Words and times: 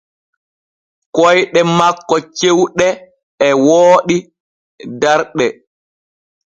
Koyɗe 1.15 1.59
makko 1.77 2.15
cewɗe 2.37 2.87
e 3.45 3.47
wooɗi 3.65 4.17
darɗe. 4.99 5.45